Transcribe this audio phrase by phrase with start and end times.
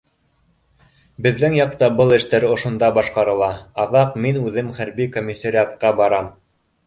[1.25, 3.51] Беҙҙең яҡта был эштәр ошонда башҡарыла,
[3.85, 6.33] аҙаҡ мин үҙем хәрби комиссариатҡа барам